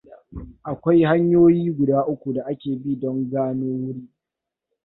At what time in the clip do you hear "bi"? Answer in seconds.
2.81-2.91